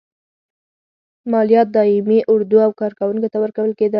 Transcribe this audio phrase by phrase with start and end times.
[1.31, 3.89] مالیات دایمي اردو او کارکوونکو ته ورکول کېدل.